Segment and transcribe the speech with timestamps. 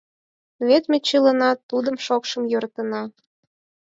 [0.67, 3.03] Вет ме чыланат тудым шокшын йӧратенна.